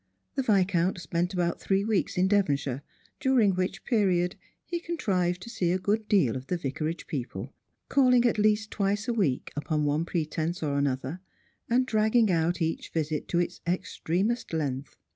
[0.33, 2.81] The Viscount spent about three weeks in Devonshire,
[3.19, 4.35] during which period
[4.65, 7.53] he con trived to see a good deal of the Vicarage people—
[7.87, 11.19] calling at least twice a week, upon one pretence or another,
[11.69, 14.97] and dragging out each visit to its extremest length.